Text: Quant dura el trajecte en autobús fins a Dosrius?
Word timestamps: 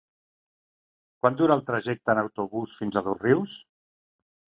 Quant 1.19 1.37
dura 1.41 1.57
el 1.57 1.61
trajecte 1.67 2.13
en 2.15 2.21
autobús 2.21 2.73
fins 2.79 2.97
a 2.97 3.05
Dosrius? 3.09 3.55